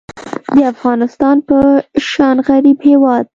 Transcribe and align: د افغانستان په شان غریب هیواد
د 0.55 0.57
افغانستان 0.73 1.35
په 1.47 1.57
شان 2.09 2.37
غریب 2.47 2.77
هیواد 2.89 3.25